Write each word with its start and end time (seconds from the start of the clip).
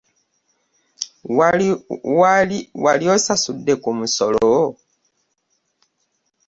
Wali 2.87 3.05
osasudde 3.15 3.73
ku 3.83 3.89
musolo? 3.97 4.51